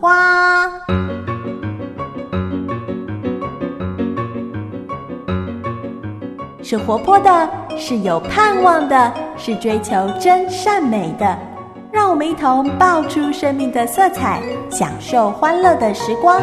[0.00, 0.66] 花》。
[6.62, 11.38] 是活泼的，是有盼望的，是追求真善美的。
[11.92, 14.40] 让我们一同爆出生命的色彩，
[14.70, 16.40] 享受欢乐的时光。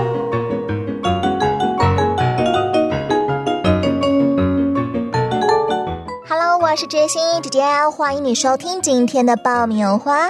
[6.27, 7.63] Hello，我是知心姐姐，
[7.95, 10.29] 欢迎你收听今天的爆米花。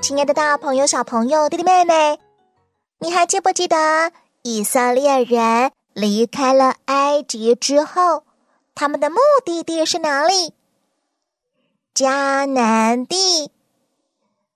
[0.00, 2.18] 亲爱的大朋友、小朋友、弟弟妹妹，
[3.02, 8.22] 你还记不记得以色列人离开了埃及之后？
[8.76, 10.54] 他们的目的地是哪里？
[11.92, 13.50] 迦南地。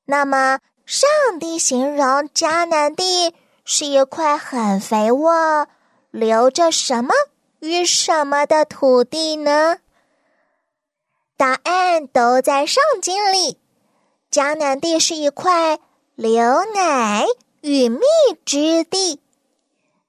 [0.04, 1.08] 那么，上
[1.40, 5.66] 帝形容迦南地是一块很肥沃、
[6.12, 7.12] 留着什么
[7.58, 9.78] 与什么的土地呢？
[11.36, 13.58] 答案都在圣经里。
[14.30, 15.80] 迦南地是一块
[16.14, 17.26] 流奶
[17.66, 17.98] 与蜜
[18.44, 19.20] 之地，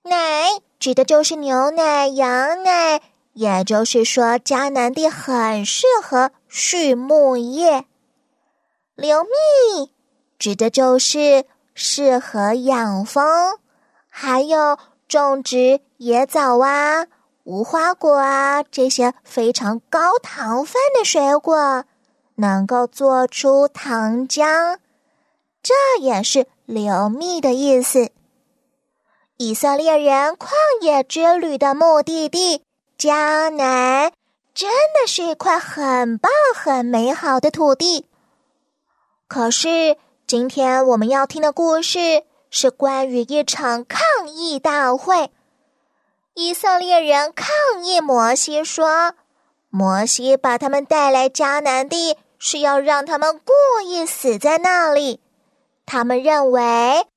[0.04, 0.46] 奶
[0.78, 3.02] 指的就是牛奶、羊奶。
[3.34, 7.86] 也就是说，迦南地很适合畜牧业。
[8.94, 9.92] 流蜜
[10.38, 13.26] 指的就是适合养蜂，
[14.08, 17.08] 还有种植野枣啊、
[17.44, 21.86] 无花果啊这些非常高糖分的水果，
[22.36, 24.78] 能够做出糖浆。
[25.68, 28.12] 这也是流蜜的意思。
[29.36, 30.48] 以色列人旷
[30.80, 32.64] 野之旅的目的地。
[32.98, 34.14] 迦南
[34.54, 38.06] 真的是一块很棒、很美好的土地。
[39.28, 45.30] 可是，今天我们要听的故事是关于一场抗议大会。
[46.34, 49.16] 以色列人抗议摩西说
[49.70, 55.20] ：“摩西把他们带来迦南地，是要让他们故意死在那里。
[55.88, 57.08] 他们认为，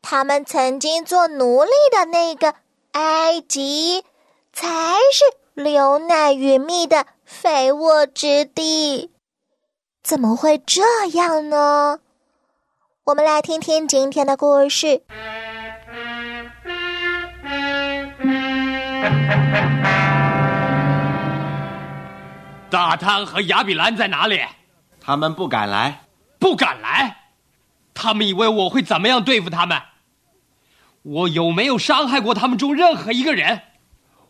[0.00, 2.54] 他们曾经做奴隶的那个
[2.92, 4.06] 埃及。”
[4.54, 4.68] 才
[5.14, 5.24] 是
[5.54, 9.10] 流奶与蜜的肥沃之地，
[10.02, 10.82] 怎么会这
[11.14, 12.00] 样呢？
[13.04, 15.02] 我们来听听今天的故事。
[22.68, 24.38] 大汤和亚比兰在哪里？
[25.00, 26.02] 他们不敢来，
[26.38, 27.21] 不敢来。
[27.94, 29.80] 他们以为我会怎么样对付他们？
[31.02, 33.62] 我有没有伤害过他们中任何一个人？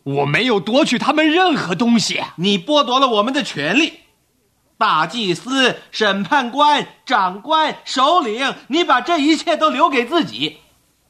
[0.03, 3.99] 我没有夺取他们任何东西，你剥夺了我们的权利。
[4.77, 10.57] 大祭司、审判官、长官、首领，你把这一切都留给自己。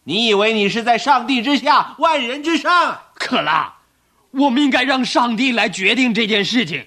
[0.03, 2.99] 你以为你是在上帝之下，万人之上？
[3.15, 3.77] 克拉，
[4.31, 6.85] 我们应该让上帝来决定这件事情。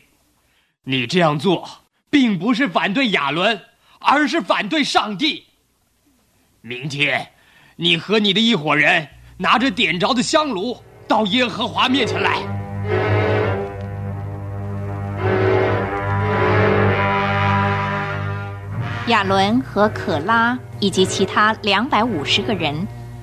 [0.84, 1.68] 你这样做，
[2.08, 3.60] 并不是反对亚伦，
[3.98, 5.45] 而是反对上帝。
[6.68, 7.24] 明天，
[7.76, 9.06] 你和你的一伙人
[9.36, 10.76] 拿着点着的香炉。
[11.06, 12.38] 到耶和华面前来。
[19.06, 22.74] 亚伦和可拉以及其他两百五十个人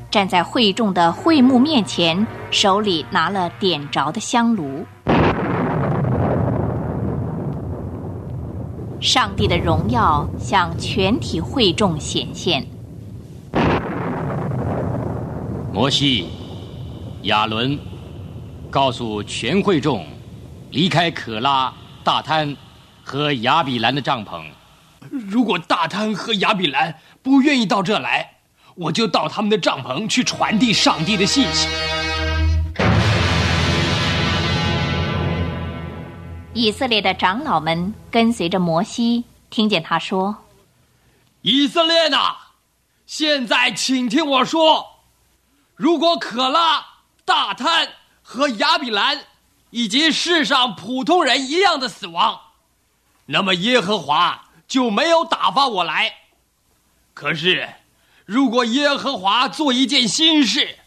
[0.09, 4.85] 站在会众的会幕面前，手里拿了点着的香炉。
[9.01, 12.65] 上帝的荣耀向全体会众显现。
[15.73, 16.29] 摩西。
[17.23, 17.79] 亚伦
[18.69, 20.05] 告诉全会众，
[20.69, 21.73] 离开可拉、
[22.03, 22.55] 大滩
[23.03, 24.43] 和亚比兰的帐篷。
[25.09, 28.35] 如果大滩和亚比兰不愿意到这来，
[28.75, 31.67] 我就到他们的帐篷去传递上帝的信息。
[36.53, 40.35] 以色列的长老们跟随着摩西，听见他说
[41.41, 42.35] ：“以色列呐，
[43.07, 44.85] 现在请听我说，
[45.75, 46.85] 如果可拉。”
[47.25, 47.87] 大贪
[48.21, 49.17] 和亚比兰，
[49.69, 52.37] 以及世上普通人一样的死亡，
[53.27, 56.13] 那么耶和华就没有打发我来。
[57.13, 57.69] 可是，
[58.25, 60.79] 如果耶和华做一件新事，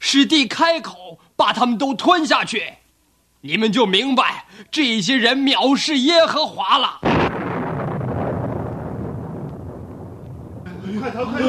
[0.00, 2.72] 使地开口把他们都吞下去，
[3.42, 7.00] 你们就明白这些人藐视耶和华了。
[10.98, 11.26] 快逃！
[11.26, 11.44] 快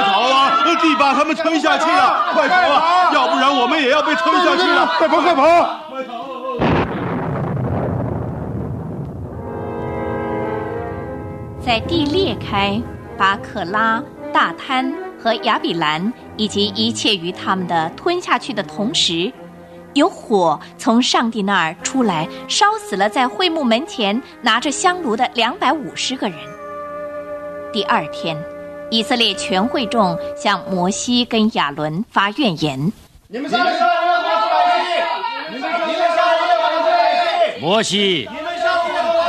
[0.00, 0.38] 逃！
[0.80, 3.10] 地把他们吞下去啊，快跑啊！
[3.14, 4.86] 要不然我们也要被吞下去了！
[4.98, 5.42] 快跑，快跑！
[5.90, 6.24] 快跑！
[11.60, 12.80] 在地裂开，
[13.16, 14.02] 把可拉、
[14.32, 14.92] 大滩
[15.22, 19.32] 和亚比兰以及一切与他们的吞下去的同时，
[19.94, 26.38] 有火从上帝那儿出来，烧死了在会幕门前拿着香炉的两百五十个人。
[27.72, 28.36] 第二天。
[28.90, 32.90] 以色列全会众向摩西跟亚伦发怨言。
[33.26, 33.72] 你们上来！
[35.50, 37.58] 你们上来！
[37.60, 38.26] 摩西，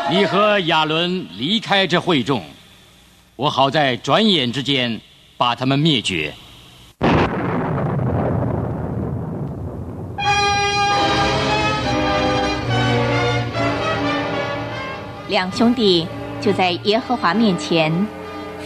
[0.09, 2.41] 你和亚伦离开这会众，
[3.35, 5.01] 我好在转眼之间
[5.35, 6.33] 把他们灭绝。
[15.27, 16.07] 两兄弟
[16.39, 17.91] 就在耶和华面前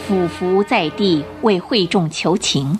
[0.07, 2.79] 俯伏在地，为会众求情。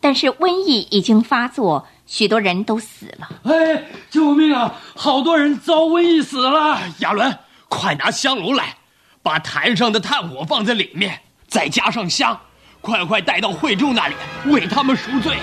[0.00, 3.28] 但是瘟疫已经发作，许多人都死了。
[3.44, 4.74] 哎，救命啊！
[4.94, 6.78] 好多人遭瘟疫死了。
[6.98, 7.38] 亚伦，
[7.68, 8.76] 快拿香炉来，
[9.22, 12.38] 把坛上的炭火放在里面，再加上香，
[12.80, 14.14] 快快带到会众那里，
[14.46, 15.36] 为他们赎罪。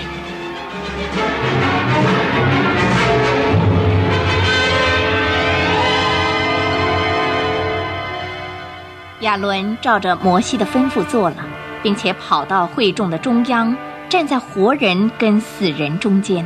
[9.20, 11.36] 亚伦照着摩西的吩咐做了，
[11.82, 13.74] 并且跑到会众的中央，
[14.10, 16.44] 站在活人跟死人中间。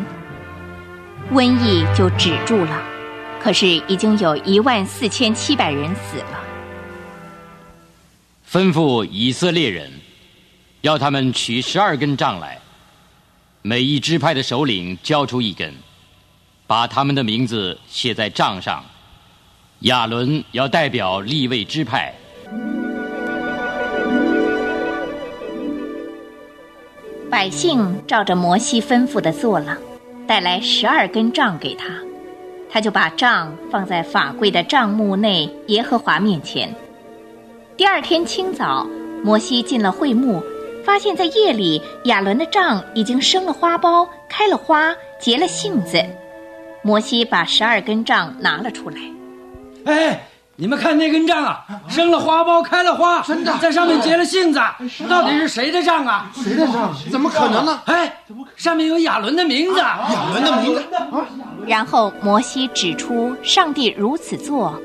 [1.33, 2.81] 瘟疫就止住了，
[3.43, 6.39] 可是已经有一万四千七百人死了。
[8.49, 9.91] 吩咐以色列人，
[10.83, 12.57] 要他们取十二根杖来，
[13.63, 15.75] 每一支派的首领交出一根，
[16.69, 18.85] 把他们的名字写在杖上。
[19.81, 22.15] 亚伦要代表立位支派。
[27.31, 29.79] 百姓照着摩西吩咐的做了，
[30.27, 31.87] 带来十二根杖给他，
[32.69, 36.75] 他就把杖放在法柜的帐幕内耶和华面前。
[37.77, 38.87] 第二天清早，
[39.23, 40.43] 摩西进了会幕，
[40.85, 46.05] 发现在夜里亚伦的杖已经生了花苞，开了花，结了杏子。
[46.83, 48.97] 摩西把十二根杖拿了出来。
[49.85, 50.29] 哎，
[50.61, 54.61] 你们看那根杖啊，生了花苞，开了花，真的，在上面结了杏子，
[55.09, 56.31] 到底是谁的杖啊？
[56.35, 56.95] 谁的杖？
[57.11, 57.81] 怎么可能呢？
[57.87, 58.23] 哎，
[58.57, 59.79] 上面有亚伦的名字。
[59.79, 59.99] 亚
[60.31, 60.85] 伦的名字。
[61.67, 64.79] 然后摩西指出，上帝如此做，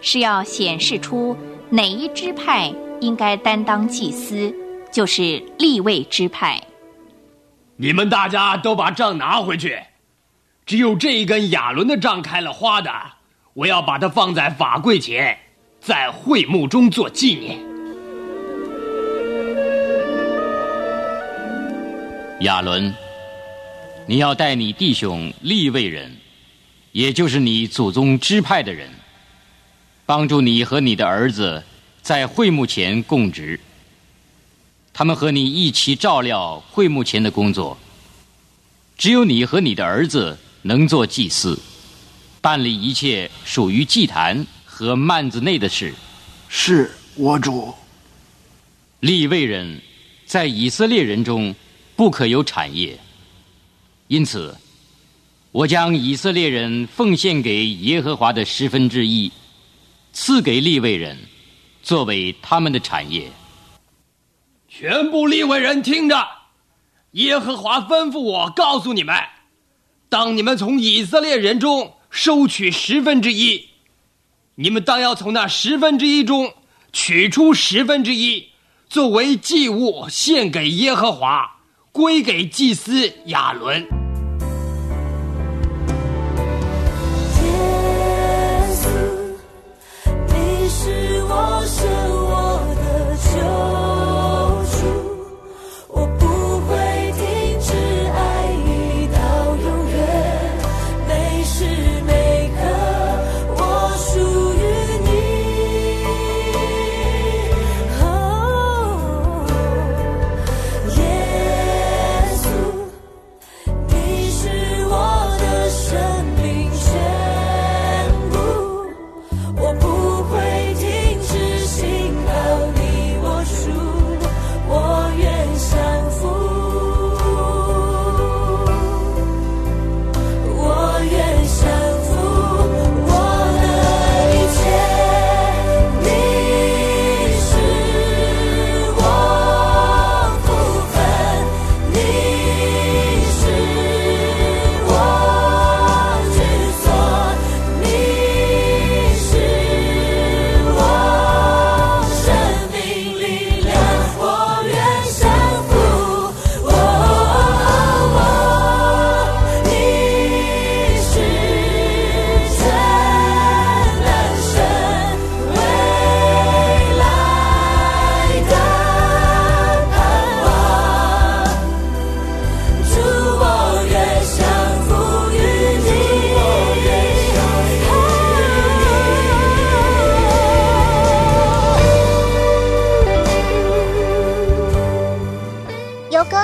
[0.00, 1.36] 是要显示出
[1.68, 4.54] 哪一支派应该担当祭司，
[4.92, 6.62] 就是立位支派。
[7.74, 9.80] 你们大家都把杖拿回去，
[10.64, 12.92] 只有这一根亚伦的杖开了花的。
[13.58, 15.36] 我要把它放在法柜前，
[15.80, 17.58] 在会幕中做纪念。
[22.42, 22.94] 亚伦，
[24.06, 26.16] 你要带你弟兄立位人，
[26.92, 28.88] 也就是你祖宗支派的人，
[30.06, 31.60] 帮助你和你的儿子
[32.00, 33.58] 在会幕前供职。
[34.92, 37.76] 他们和你一起照料会幕前的工作。
[38.96, 41.60] 只有你和你的儿子能做祭司。
[42.48, 45.94] 办理一切属于祭坛和幔子内的事。
[46.48, 47.74] 是我主。
[49.00, 49.78] 立位人，
[50.24, 51.54] 在以色列人中
[51.94, 52.98] 不可有产业。
[54.06, 54.56] 因此，
[55.52, 59.30] 我将以色列人奉献给耶和华的十分之一，
[60.14, 61.18] 赐给立位人，
[61.82, 63.30] 作为他们的产业。
[64.70, 66.26] 全部立位人听着，
[67.10, 69.14] 耶和华吩咐我告诉你们：
[70.08, 71.92] 当你们从以色列人中。
[72.10, 73.68] 收取十分之一，
[74.54, 76.52] 你们当要从那十分之一中
[76.92, 78.48] 取出十分之一，
[78.88, 81.58] 作为祭物献给耶和华，
[81.92, 83.97] 归给祭司亚伦。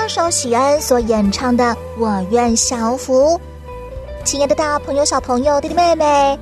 [0.07, 1.63] 周喜恩所演唱的
[1.97, 3.39] 《我愿降服》。
[4.23, 6.39] 亲爱的大朋友、小朋友、弟弟妹妹，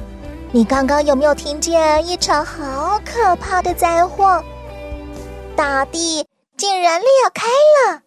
[0.51, 4.43] 你刚刚有没有听见一场好可怕的灾祸？
[5.55, 8.01] 大地竟然裂开了，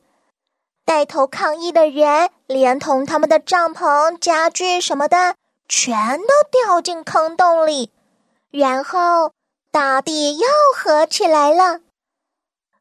[0.85, 5.35] 带头抗议的人连同他们的帐篷、家具什么的，
[5.69, 7.91] 全都掉进坑洞里，
[8.51, 9.33] 然后
[9.71, 10.47] 大地又
[10.77, 11.81] 合起来了。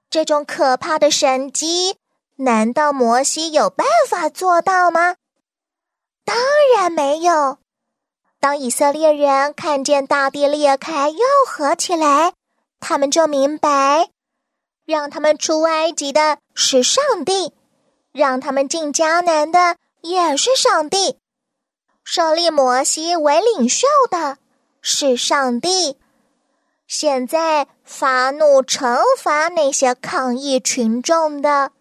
[0.10, 1.98] 这种可怕的神迹，
[2.38, 5.16] 难道摩西有办法做到吗？
[6.26, 6.36] 当
[6.76, 7.60] 然没有。
[8.40, 12.34] 当以色列人看见大地裂开又合起来，
[12.80, 14.10] 他们就明白，
[14.86, 17.54] 让他们出埃及的是上帝，
[18.12, 21.18] 让他们进迦南的也是上帝，
[22.04, 24.38] 设立摩西为领袖的
[24.82, 25.98] 是上帝。
[26.88, 31.72] 现在发怒惩罚那些抗议群众的，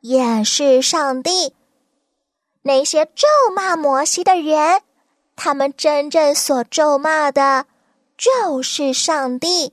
[0.00, 1.54] 也是上帝。
[2.62, 4.82] 那些咒骂摩西的人，
[5.36, 7.66] 他们真正所咒骂的，
[8.16, 9.72] 就是上帝。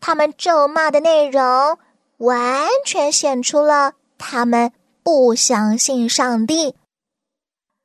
[0.00, 1.78] 他们咒骂的内容，
[2.18, 6.74] 完全显出了他们不相信上帝。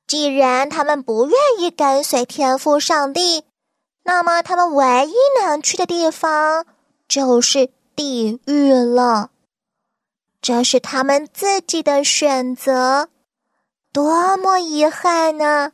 [0.08, 3.44] 既然他们不愿意跟随天父上帝。
[4.04, 6.66] 那么，他们唯一能去的地方
[7.08, 9.30] 就是地狱了。
[10.42, 13.10] 这是他们自己的选择，
[13.92, 15.74] 多么遗憾呢！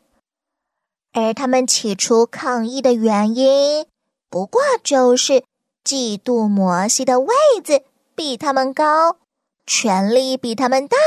[1.13, 3.85] 而他们起初抗议的原因，
[4.29, 5.43] 不过就是
[5.83, 7.83] 嫉妒摩西的位子
[8.15, 9.17] 比他们高，
[9.65, 10.97] 权力比他们大，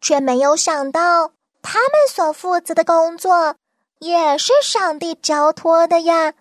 [0.00, 3.56] 却没有想到他们所负责的工作。
[3.98, 6.34] 也是上帝交托的呀。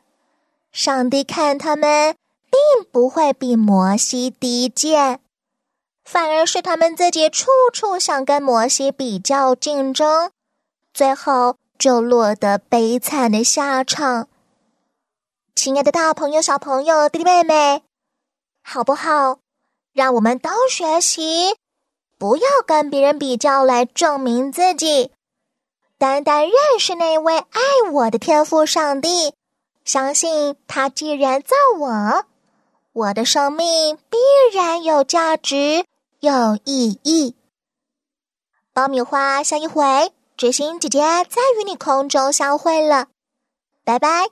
[0.74, 2.14] 上帝看他们，
[2.52, 5.22] 并不会比摩西低贱，
[6.06, 10.32] 反而是他们自己处处想跟摩西比较竞争，
[10.94, 14.28] 最后就落得悲惨的下场。
[15.56, 17.82] 亲爱的大朋友、小朋友、弟弟妹妹，
[18.62, 19.40] 好不好？
[19.94, 21.56] 让我们都学习，
[22.20, 25.12] 不要跟别人比较来证明自己。
[25.98, 29.34] 单单认识那位爱我的天赋上帝，
[29.84, 32.26] 相信他既然造我，
[32.92, 34.18] 我的生命必
[34.54, 35.86] 然有价值、
[36.26, 37.36] 有意义。
[38.74, 43.10] 爆米花，下一回知心姐姐再与你空中相会了，
[43.84, 44.26] 拜拜。